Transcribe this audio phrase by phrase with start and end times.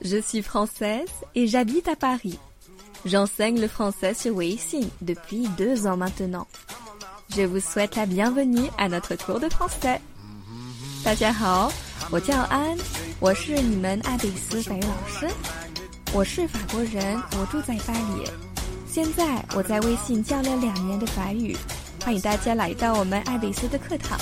[0.00, 2.38] Je suis française et j'habite à Paris.
[3.04, 6.46] J'enseigne le français sur Weixin depuis deux ans maintenant.
[7.34, 10.00] Je vous souhaite la bienvenue à notre cours de français.
[11.04, 11.72] 大家好，
[12.10, 12.78] 我叫安，
[13.18, 15.28] 我是你们爱贝斯法语老师。
[16.12, 18.30] 我是法国人，我住在巴黎。
[18.86, 21.56] 现在我在微信教了两年的法语，
[22.04, 24.18] 欢迎大家来到我们爱贝斯的课堂。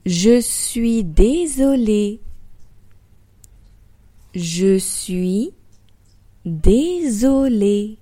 [0.07, 2.23] Je suis désolé.
[4.35, 5.53] Je suis
[6.47, 7.99] désolé.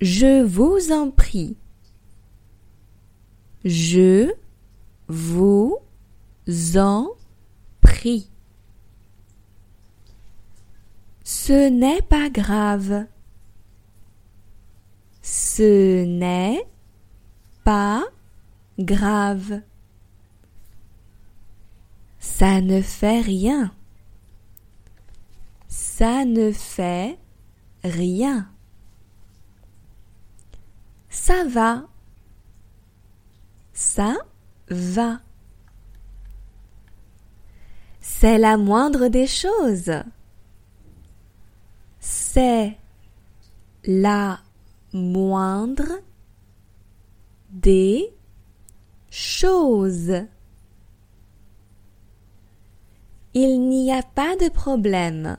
[0.00, 1.56] Je vous en prie.
[3.64, 4.32] Je
[5.08, 5.78] vous
[6.76, 7.08] en
[7.80, 8.30] prie.
[11.22, 13.06] Ce n'est pas grave.
[15.22, 16.66] Ce n'est
[17.64, 18.04] pas
[18.78, 19.62] grave.
[22.18, 23.72] Ça ne fait rien.
[25.68, 27.18] Ça ne fait
[27.84, 28.53] rien.
[31.14, 31.84] Ça va.
[33.72, 34.16] Ça
[34.68, 35.20] va.
[38.00, 39.92] C'est la moindre des choses.
[42.00, 42.76] C'est
[43.84, 44.40] la
[44.92, 46.00] moindre
[47.48, 48.12] des
[49.08, 50.26] choses.
[53.34, 55.38] Il n'y a pas de problème.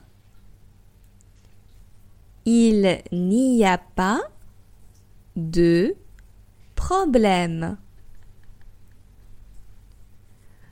[2.46, 4.22] Il n'y a pas
[5.36, 5.94] de
[6.74, 7.76] problème.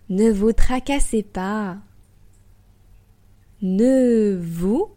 [0.08, 1.78] Ne vous tracassez pas.
[3.62, 4.90] Ne vous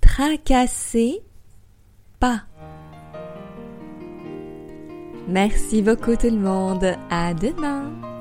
[0.00, 1.20] tracassez
[2.20, 2.42] pas.
[5.28, 6.94] Merci beaucoup tout le monde.
[7.10, 8.11] À demain.